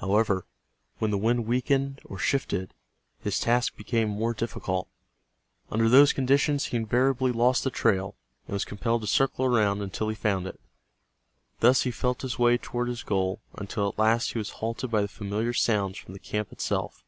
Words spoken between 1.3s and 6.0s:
weakened, or shifted, his task became more difficult. Under